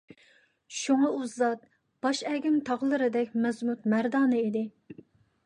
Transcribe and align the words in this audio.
شۇڭا 0.77 1.09
ئۇ 1.17 1.27
زات، 1.33 1.67
باش 2.07 2.23
ئەگىم 2.31 2.57
تاغلىرىدەك 2.71 3.37
مەزمۇت- 3.45 3.87
مەردانە 3.95 4.43
ئىدى. 4.45 4.67